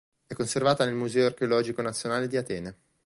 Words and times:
È 0.25 0.33
conservata 0.33 0.83
nel 0.83 0.95
Museo 0.95 1.27
Archeologico 1.27 1.83
Nazionale 1.83 2.27
di 2.27 2.35
Atene. 2.35 2.75